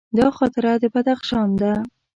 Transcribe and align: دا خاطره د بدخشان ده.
دا 0.17 0.27
خاطره 0.37 0.71
د 0.81 0.83
بدخشان 0.93 1.49
ده. 1.61 1.73